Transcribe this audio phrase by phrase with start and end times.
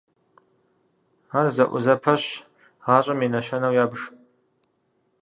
[1.37, 2.23] Ар зэӀузэпэщ
[2.83, 3.99] гъащӀэм и нэщэнэу ябж.